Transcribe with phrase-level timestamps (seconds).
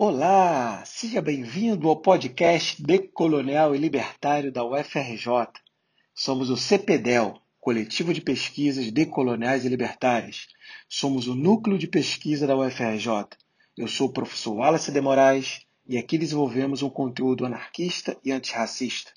[0.00, 5.48] Olá, seja bem-vindo ao podcast Decolonial e Libertário da UFRJ.
[6.14, 10.46] Somos o CPDEL, Coletivo de Pesquisas Decoloniais e Libertárias.
[10.88, 13.10] Somos o núcleo de pesquisa da UFRJ.
[13.76, 19.10] Eu sou o professor Wallace de Moraes e aqui desenvolvemos um conteúdo anarquista e antirracista.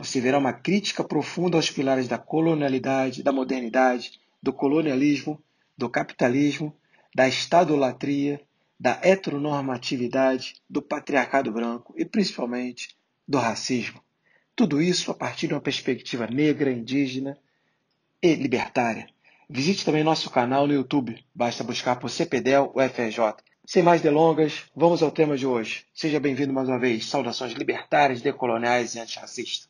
[0.00, 5.40] Você verá uma crítica profunda aos pilares da colonialidade, da modernidade, do colonialismo,
[5.76, 6.74] do capitalismo,
[7.14, 8.40] da estadolatria
[8.78, 12.96] da heteronormatividade, do patriarcado branco e principalmente
[13.26, 14.00] do racismo.
[14.54, 17.38] Tudo isso a partir de uma perspectiva negra, indígena
[18.22, 19.08] e libertária.
[19.48, 23.36] Visite também nosso canal no YouTube, basta buscar por CPDEL UFRJ.
[23.66, 25.84] Sem mais delongas, vamos ao tema de hoje.
[25.92, 27.06] Seja bem-vindo mais uma vez.
[27.06, 29.68] Saudações libertárias, decoloniais e antirracistas.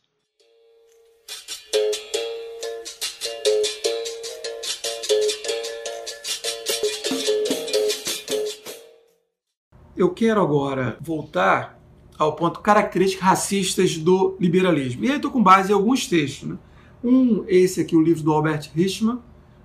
[9.98, 11.76] Eu quero agora voltar
[12.16, 15.04] ao ponto características racistas do liberalismo.
[15.04, 16.48] E aí estou com base em alguns textos.
[16.48, 16.56] Né?
[17.02, 19.18] Um, esse aqui, o livro do Albert Hirschman,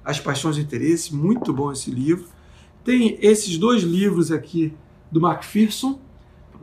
[0.03, 2.25] As Paixões de Interesse, muito bom esse livro.
[2.83, 4.73] Tem esses dois livros aqui
[5.11, 5.99] do Macpherson,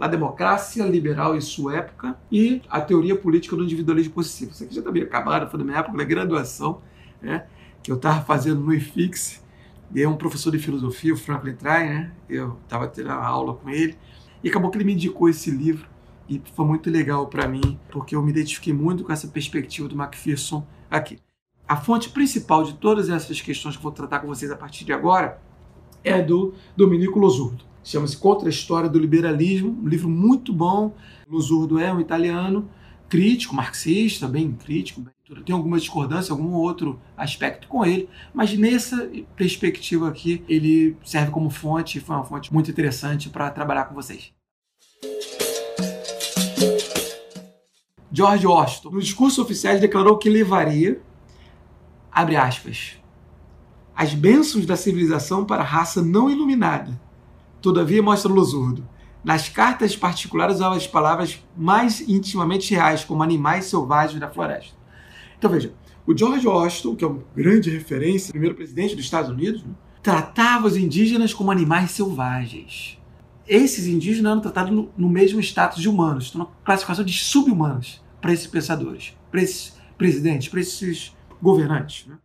[0.00, 4.52] A Democracia Liberal e Sua Época, e A Teoria Política do Individualismo Possível.
[4.52, 6.83] Isso aqui já está bem acabado, foi da minha época da graduação,
[7.23, 7.47] né?
[7.83, 9.41] que eu estava fazendo no IFIX,
[9.94, 12.12] e é um professor de filosofia, o Franklin Try, né?
[12.28, 13.96] Eu estava tendo aula com ele
[14.42, 15.88] e acabou que ele me indicou esse livro
[16.28, 19.96] e foi muito legal para mim porque eu me identifiquei muito com essa perspectiva do
[19.96, 21.18] Macpherson aqui.
[21.66, 24.92] A fonte principal de todas essas questões que vou tratar com vocês a partir de
[24.92, 25.41] agora
[26.02, 27.64] é do Domenico Losurdo.
[27.83, 30.94] Chama-se Contra a História do Liberalismo, um livro muito bom.
[31.28, 32.68] Losurdo é um italiano
[33.08, 35.14] crítico, marxista, bem crítico, bem
[35.45, 41.48] tem alguma discordância, algum outro aspecto com ele, mas nessa perspectiva aqui, ele serve como
[41.50, 44.33] fonte, foi uma fonte muito interessante para trabalhar com vocês.
[48.12, 51.01] George Washington, no discurso oficial, declarou que levaria,
[52.11, 52.98] abre aspas,
[53.95, 57.01] as bênçãos da civilização para a raça não iluminada.
[57.62, 58.86] Todavia, mostra Losurdo,
[59.23, 64.80] nas cartas particulares usava as palavras mais intimamente reais, como animais selvagens da floresta.
[65.40, 65.73] Então veja,
[66.06, 70.67] o George Washington, que é uma grande referência, primeiro presidente dos Estados Unidos, né, tratava
[70.67, 72.98] os indígenas como animais selvagens.
[73.48, 78.02] Esses indígenas eram tratados no, no mesmo status de humanos, então, uma classificação de sub-humanos
[78.20, 82.06] para esses pensadores, para esses presidentes, para esses governantes.
[82.06, 82.18] Né?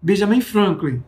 [0.00, 1.02] Benjamin Franklin,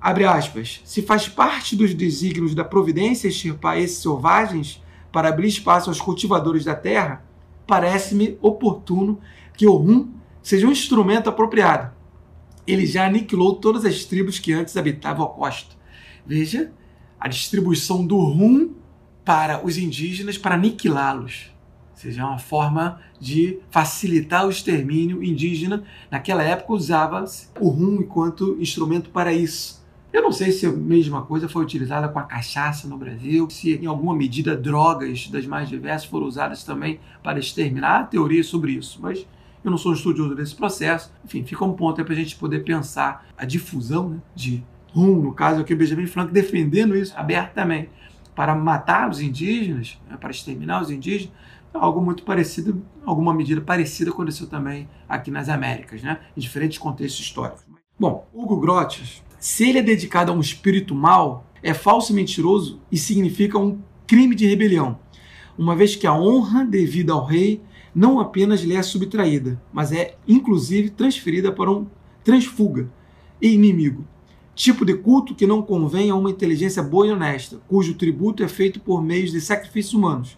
[0.00, 5.90] abre aspas, se faz parte dos desígnios da providência extirpar esses selvagens para abrir espaço
[5.90, 7.28] aos cultivadores da terra,
[7.70, 9.20] parece-me oportuno
[9.56, 11.94] que o rum seja um instrumento apropriado.
[12.66, 15.76] Ele já aniquilou todas as tribos que antes habitavam a costa.
[16.26, 16.72] Veja
[17.18, 18.74] a distribuição do rum
[19.24, 21.52] para os indígenas para aniquilá-los.
[21.92, 25.84] Ou seja, é uma forma de facilitar o extermínio indígena.
[26.10, 29.79] Naquela época usava-se o rum enquanto instrumento para isso.
[30.12, 33.76] Eu não sei se a mesma coisa foi utilizada com a cachaça no Brasil, se
[33.76, 38.00] em alguma medida drogas das mais diversas foram usadas também para exterminar.
[38.00, 39.24] Há teorias sobre isso, mas
[39.62, 41.12] eu não sou um estudioso desse processo.
[41.24, 45.22] Enfim, fica um ponto aí para a gente poder pensar a difusão né, de rum,
[45.22, 47.90] no caso aqui o Benjamin Franklin defendendo isso abertamente
[48.34, 51.32] para matar os indígenas, né, para exterminar os indígenas,
[51.72, 57.24] algo muito parecido, alguma medida parecida aconteceu também aqui nas Américas, né, em diferentes contextos
[57.24, 57.64] históricos.
[57.96, 62.78] Bom, Hugo Grotius se ele é dedicado a um espírito mau, é falso e mentiroso
[62.92, 64.98] e significa um crime de rebelião,
[65.56, 67.62] uma vez que a honra devida ao rei
[67.94, 71.86] não apenas lhe é subtraída, mas é inclusive transferida para um
[72.22, 72.90] transfuga
[73.40, 74.06] e inimigo.
[74.54, 78.48] Tipo de culto que não convém a uma inteligência boa e honesta, cujo tributo é
[78.48, 80.36] feito por meios de sacrifícios humanos.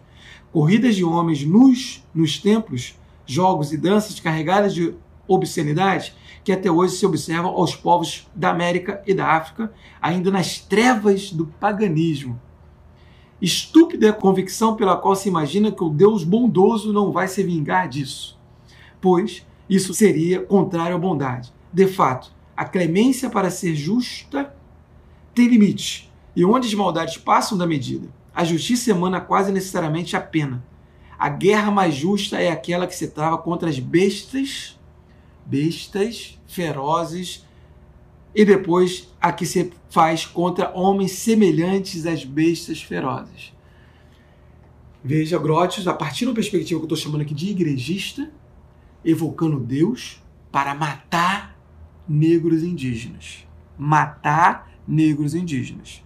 [0.49, 4.93] Corridas de homens nus nos templos, jogos e danças carregadas de
[5.27, 9.71] obscenidade que até hoje se observam aos povos da América e da África,
[10.01, 12.39] ainda nas trevas do paganismo.
[13.41, 17.43] Estúpida é a convicção pela qual se imagina que o Deus bondoso não vai se
[17.43, 18.39] vingar disso,
[19.01, 21.53] pois isso seria contrário à bondade.
[21.71, 24.55] De fato, a clemência para ser justa
[25.33, 30.21] tem limite, e onde as maldades passam da medida, a justiça emana quase necessariamente a
[30.21, 30.63] pena.
[31.17, 34.79] A guerra mais justa é aquela que se trava contra as bestas
[35.45, 37.45] bestas ferozes
[38.35, 43.53] e depois a que se faz contra homens semelhantes às bestas ferozes.
[45.03, 48.31] Veja Grotius, a partir da perspectiva que eu estou chamando aqui de igrejista,
[49.03, 51.59] evocando Deus para matar
[52.07, 53.45] negros indígenas.
[53.77, 56.03] Matar negros indígenas.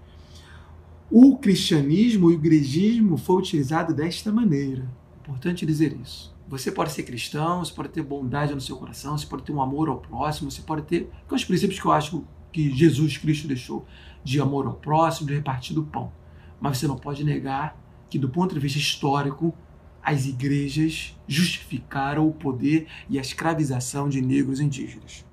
[1.10, 4.90] O cristianismo e o igrejismo foi utilizado desta maneira.
[5.22, 6.36] Importante dizer isso.
[6.48, 9.62] Você pode ser cristão, você pode ter bondade no seu coração, você pode ter um
[9.62, 11.10] amor ao próximo, você pode ter.
[11.28, 13.86] Que os princípios que eu acho que Jesus Cristo deixou
[14.24, 16.12] de amor ao próximo, de repartir do pão.
[16.60, 17.78] Mas você não pode negar
[18.10, 19.54] que, do ponto de vista histórico,
[20.02, 25.26] as igrejas justificaram o poder e a escravização de negros indígenas.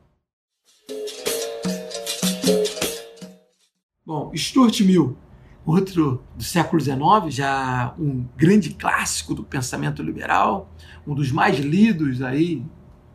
[4.05, 5.17] Bom, Stuart Mill,
[5.65, 10.71] outro do século XIX, já um grande clássico do pensamento liberal,
[11.07, 12.63] um dos mais lidos aí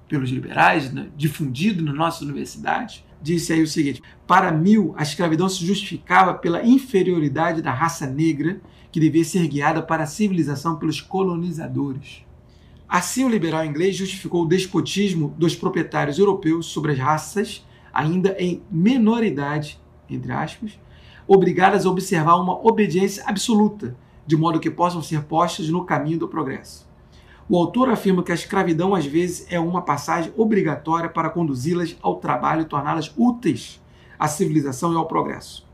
[0.08, 5.48] pelos liberais, né, difundido nas nossas universidades, disse aí o seguinte: para Mill, a escravidão
[5.48, 8.60] se justificava pela inferioridade da raça negra
[8.92, 12.24] que devia ser guiada para a civilização pelos colonizadores.
[12.88, 17.64] Assim, o liberal inglês justificou o despotismo dos proprietários europeus sobre as raças,
[17.94, 19.80] ainda em menoridade,
[20.10, 20.80] entre aspas,
[21.30, 23.96] obrigadas a observar uma obediência absoluta,
[24.26, 26.90] de modo que possam ser postas no caminho do progresso.
[27.48, 32.16] O autor afirma que a escravidão às vezes é uma passagem obrigatória para conduzi-las ao
[32.16, 33.80] trabalho e torná-las úteis
[34.18, 35.68] à civilização e ao progresso.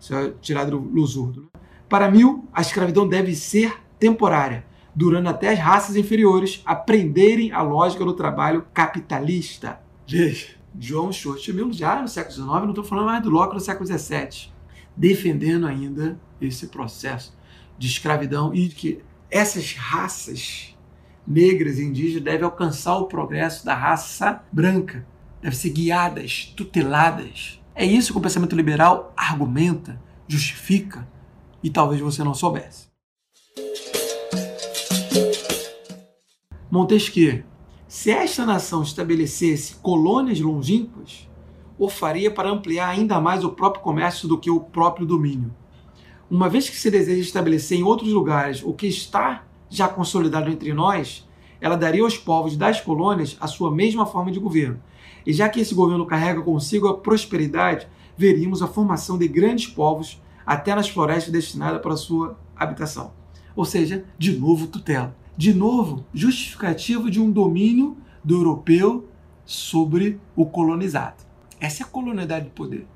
[0.00, 1.42] Isso é tirado do Lusurdo.
[1.42, 1.60] Né?
[1.88, 8.04] Para Mill, a escravidão deve ser temporária, durando até as raças inferiores aprenderem a lógica
[8.04, 9.80] do trabalho capitalista.
[10.06, 13.60] Veja, John Stuart Mill já no século XIX, não estou falando mais do Locke no
[13.60, 14.51] século XVII,
[14.96, 17.36] defendendo ainda esse processo
[17.78, 19.00] de escravidão e que
[19.30, 20.76] essas raças
[21.26, 25.06] negras e indígenas devem alcançar o progresso da raça branca,
[25.40, 27.60] devem ser guiadas, tuteladas.
[27.74, 31.08] É isso que o pensamento liberal argumenta, justifica
[31.62, 32.86] e talvez você não soubesse.
[36.70, 37.44] Montesquieu.
[37.86, 41.28] Se esta nação estabelecesse colônias longínquas,
[41.78, 45.54] o faria para ampliar ainda mais o próprio comércio do que o próprio domínio.
[46.30, 50.72] Uma vez que se deseja estabelecer em outros lugares o que está já consolidado entre
[50.72, 51.28] nós,
[51.60, 54.80] ela daria aos povos das colônias a sua mesma forma de governo.
[55.26, 57.86] E já que esse governo carrega consigo a prosperidade,
[58.16, 63.12] veríamos a formação de grandes povos até nas florestas destinadas para sua habitação.
[63.54, 65.16] Ou seja, de novo tutela.
[65.36, 69.08] De novo, justificativo de um domínio do europeu
[69.44, 71.31] sobre o colonizado.
[71.62, 72.88] Essa é a colonialidade de poder,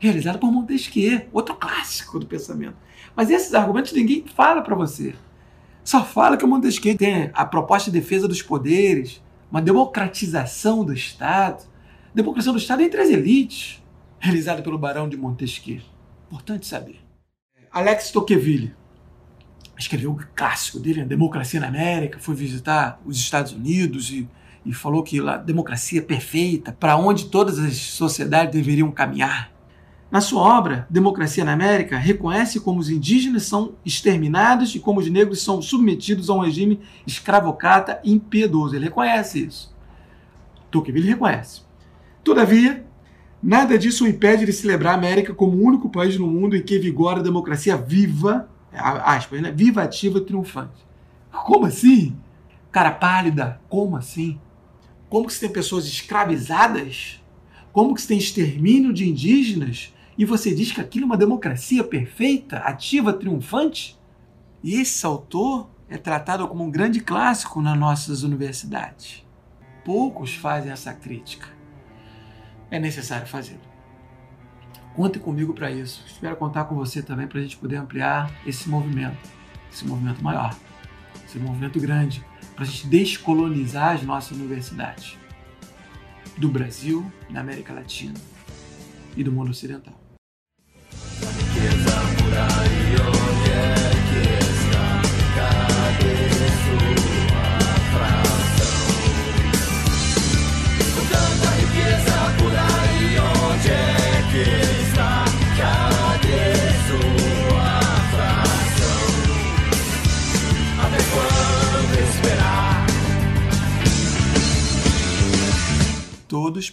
[0.00, 2.76] realizada por Montesquieu, outro clássico do pensamento.
[3.14, 5.14] Mas esses argumentos ninguém fala para você.
[5.84, 10.92] Só fala que o Montesquieu tem a proposta de defesa dos poderes, uma democratização do
[10.92, 11.64] Estado,
[12.12, 13.80] democratização do Estado entre as elites,
[14.18, 15.80] realizada pelo Barão de Montesquieu.
[16.26, 17.00] Importante saber.
[17.70, 18.74] Alex Tocqueville
[19.78, 24.28] escreveu o clássico dele, a Democracia na América, foi visitar os Estados Unidos e,
[24.68, 29.50] e falou que a democracia é perfeita, para onde todas as sociedades deveriam caminhar.
[30.10, 35.10] Na sua obra, Democracia na América, reconhece como os indígenas são exterminados e como os
[35.10, 38.76] negros são submetidos a um regime escravocrata e impiedoso.
[38.76, 39.74] Ele reconhece isso.
[40.70, 41.62] Tocqueville reconhece.
[42.22, 42.84] Todavia,
[43.42, 46.62] nada disso o impede de celebrar a América como o único país no mundo em
[46.62, 49.50] que vigora a democracia viva, aspas, né?
[49.50, 50.86] viva, ativa triunfante.
[51.32, 52.14] Como assim?
[52.70, 54.38] Cara pálida, como assim?
[55.08, 57.22] Como que se tem pessoas escravizadas?
[57.72, 59.92] Como que se tem extermínio de indígenas?
[60.18, 63.96] e você diz que aquilo é uma democracia perfeita, ativa, triunfante?
[64.64, 69.24] E esse autor é tratado como um grande clássico nas nossas universidades.
[69.84, 71.46] Poucos fazem essa crítica.
[72.68, 73.60] É necessário fazê-lo.
[74.96, 76.04] Conte comigo para isso.
[76.04, 79.30] Espero contar com você também para a gente poder ampliar esse movimento,
[79.72, 80.52] esse movimento maior,
[81.24, 82.26] esse movimento grande,
[82.58, 85.16] para a gente descolonizar as nossas universidades
[86.36, 88.18] do Brasil, da América Latina
[89.16, 89.94] e do mundo ocidental.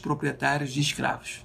[0.06, 1.44] Proprietários de escravos.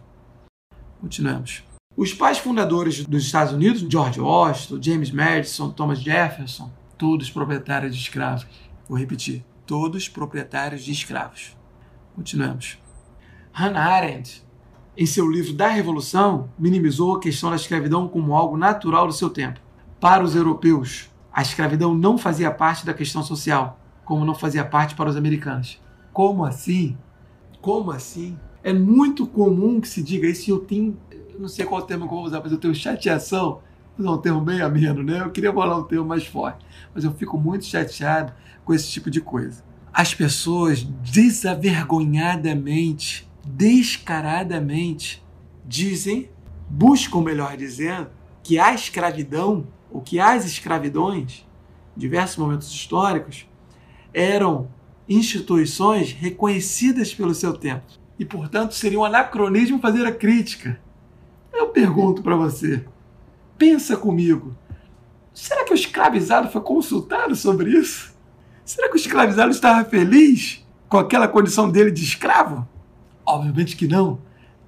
[1.00, 1.64] Continuamos.
[1.96, 8.02] Os pais fundadores dos Estados Unidos, George Washington, James Madison, Thomas Jefferson, todos proprietários de
[8.02, 8.46] escravos.
[8.86, 11.56] Vou repetir, todos proprietários de escravos.
[12.14, 12.78] Continuamos.
[13.50, 14.44] Hannah Arendt,
[14.94, 19.30] em seu livro Da Revolução, minimizou a questão da escravidão como algo natural do seu
[19.30, 19.58] tempo.
[19.98, 24.94] Para os europeus, a escravidão não fazia parte da questão social, como não fazia parte
[24.94, 25.80] para os americanos.
[26.12, 26.98] Como assim?
[27.62, 28.38] Como assim?
[28.62, 30.96] É muito comum que se diga isso eu tenho
[31.40, 33.62] não sei qual termo que eu vou usar, mas eu tenho chateação.
[33.96, 35.22] Vou usar um termo bem ameno, né?
[35.22, 36.62] Eu queria falar um termo mais forte,
[36.94, 39.64] mas eu fico muito chateado com esse tipo de coisa.
[39.92, 45.20] As pessoas desavergonhadamente, descaradamente,
[45.66, 46.30] dizem,
[46.68, 48.08] buscam, melhor dizendo,
[48.42, 51.46] que a escravidão, ou que as escravidões,
[51.96, 53.48] em diversos momentos históricos,
[54.12, 54.68] eram
[55.08, 57.99] instituições reconhecidas pelo seu tempo.
[58.20, 60.78] E, portanto, seria um anacronismo fazer a crítica.
[61.50, 62.84] Eu pergunto para você,
[63.56, 64.54] pensa comigo,
[65.32, 68.14] será que o escravizado foi consultado sobre isso?
[68.62, 72.68] Será que o escravizado estava feliz com aquela condição dele de escravo?
[73.24, 74.20] Obviamente que não.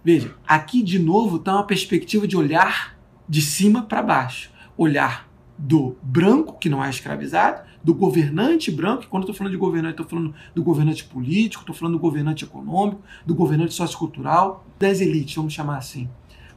[0.03, 4.51] Veja, aqui de novo está uma perspectiva de olhar de cima para baixo.
[4.79, 5.29] Olhar
[5.63, 9.93] do branco, que não é escravizado, do governante branco, quando eu estou falando de governante,
[9.93, 15.37] estou falando do governante político, estou falando do governante econômico, do governante sociocultural, das elites,
[15.37, 16.09] vamos chamar assim.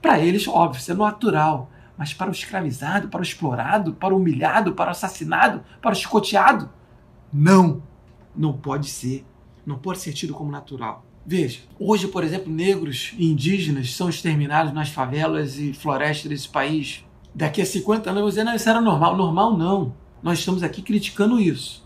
[0.01, 1.69] Para eles, óbvio, isso é natural.
[1.95, 5.97] Mas para o escravizado, para o explorado, para o humilhado, para o assassinado, para o
[5.97, 6.69] escoteado,
[7.31, 7.83] não.
[8.35, 9.23] Não pode ser.
[9.65, 11.05] Não pode ser tido como natural.
[11.23, 17.05] Veja, hoje, por exemplo, negros e indígenas são exterminados nas favelas e florestas desse país.
[17.35, 19.17] Daqui a 50 anos vou dizer, não, isso era normal.
[19.17, 19.93] Normal não.
[20.23, 21.85] Nós estamos aqui criticando isso.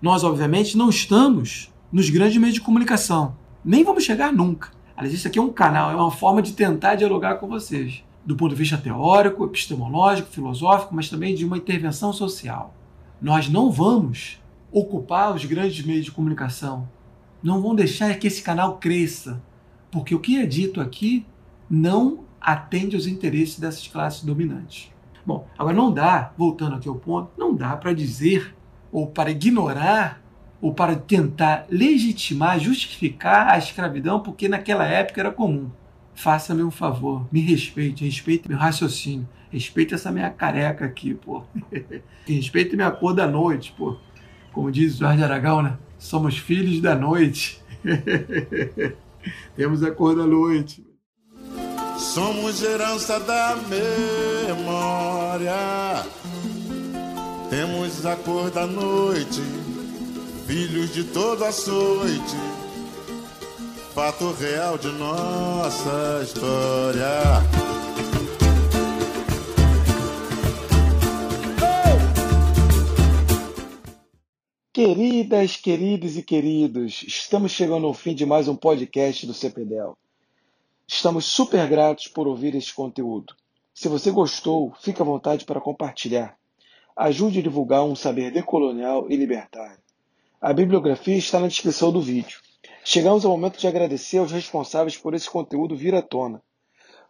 [0.00, 3.36] Nós, obviamente, não estamos nos grandes meios de comunicação.
[3.64, 4.70] Nem vamos chegar nunca.
[4.96, 8.36] Aliás, isso aqui é um canal, é uma forma de tentar dialogar com vocês, do
[8.36, 12.72] ponto de vista teórico, epistemológico, filosófico, mas também de uma intervenção social.
[13.20, 14.40] Nós não vamos
[14.70, 16.88] ocupar os grandes meios de comunicação.
[17.42, 19.42] Não vão deixar que esse canal cresça,
[19.90, 21.26] porque o que é dito aqui
[21.68, 24.92] não atende aos interesses dessas classes dominantes.
[25.26, 28.54] Bom, agora não dá, voltando aqui ao ponto, não dá para dizer
[28.92, 30.22] ou para ignorar
[30.62, 35.68] ou para tentar legitimar, justificar a escravidão, porque naquela época era comum.
[36.14, 41.42] Faça-me um favor, me respeite, respeite meu raciocínio, respeite essa minha careca aqui, pô.
[42.24, 43.96] respeite minha cor da noite, pô.
[44.52, 45.76] Como diz Jorge Aragão, né?
[45.98, 47.60] Somos filhos da noite.
[49.56, 50.85] Temos a cor da noite.
[51.98, 53.56] Somos herança da
[54.48, 55.52] memória.
[57.50, 59.42] Temos a cor da noite
[60.46, 62.36] filhos de toda açoite,
[63.92, 67.42] fato real de nossa história.
[74.72, 79.98] Queridas, queridos e queridos, estamos chegando ao fim de mais um podcast do CPDEL.
[80.88, 83.34] Estamos super gratos por ouvir este conteúdo.
[83.74, 86.38] Se você gostou, fique à vontade para compartilhar.
[86.94, 89.80] Ajude a divulgar um saber decolonial e libertário.
[90.40, 92.38] A bibliografia está na descrição do vídeo.
[92.84, 96.40] Chegamos ao momento de agradecer aos responsáveis por esse conteúdo vir à tona.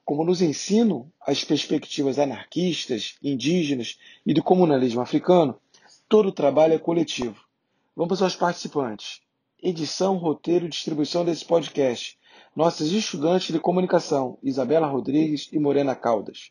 [0.06, 5.61] Como nos ensinam as perspectivas anarquistas, indígenas e do comunalismo africano,
[6.09, 7.45] todo o trabalho é coletivo.
[7.95, 9.21] Vamos aos participantes.
[9.62, 12.18] Edição, roteiro e distribuição desse podcast.
[12.56, 16.50] Nossas estudantes de comunicação, Isabela Rodrigues e Morena Caldas.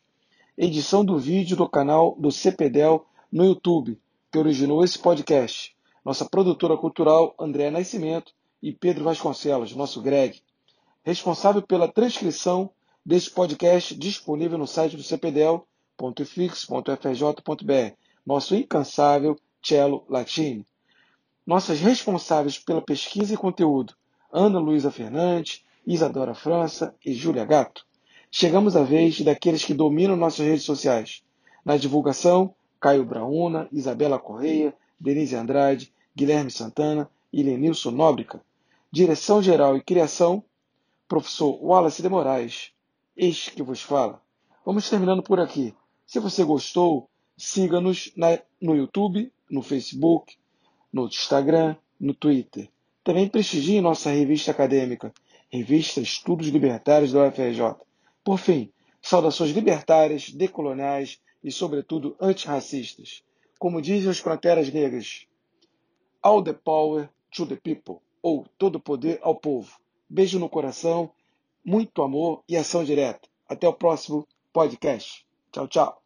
[0.56, 6.76] Edição do vídeo do canal do CPDEL no YouTube, que originou esse podcast nossa produtora
[6.76, 8.32] cultural André Nascimento
[8.62, 10.40] e Pedro Vasconcelos, nosso Greg,
[11.02, 12.70] responsável pela transcrição
[13.04, 20.64] deste podcast disponível no site do cpdel.fix.frj.br, nosso incansável Cello Latini.
[21.44, 23.92] Nossas responsáveis pela pesquisa e conteúdo,
[24.32, 27.86] Ana Luísa Fernandes, Isadora França e Júlia Gato.
[28.30, 31.22] Chegamos à vez daqueles que dominam nossas redes sociais.
[31.64, 38.42] Na divulgação, Caio Brauna, Isabela Correia, Denise Andrade, Guilherme Santana e Lenilson Nóbrica.
[38.90, 40.42] Direção-geral e criação,
[41.06, 42.72] professor Wallace de Moraes.
[43.16, 44.20] Este que vos fala.
[44.64, 45.74] Vamos terminando por aqui.
[46.04, 48.12] Se você gostou, siga-nos
[48.60, 50.36] no YouTube, no Facebook,
[50.92, 52.68] no Instagram, no Twitter.
[53.04, 55.12] Também prestigie nossa revista acadêmica,
[55.56, 57.76] Revista Estudos Libertários da UFRJ.
[58.22, 58.70] Por fim,
[59.00, 63.22] saudações libertárias, decoloniais e, sobretudo, antirracistas.
[63.58, 65.26] Como dizem os fronteiras negras,
[66.22, 69.78] All the power to the people, ou todo poder ao povo.
[70.08, 71.10] Beijo no coração,
[71.64, 73.28] muito amor e ação direta.
[73.48, 75.24] Até o próximo podcast.
[75.52, 76.05] Tchau, tchau.